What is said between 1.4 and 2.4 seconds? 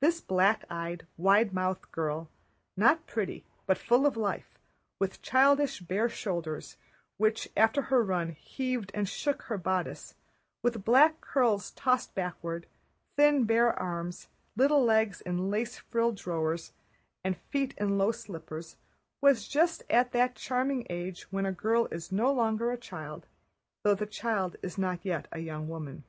mouthed girl,